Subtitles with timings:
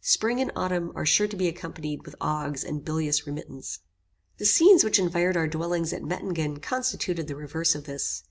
[0.00, 3.78] Spring and autumn are sure to be accompanied with agues and bilious remittents.
[4.38, 8.24] The scenes which environed our dwellings at Mettingen constituted the reverse of this.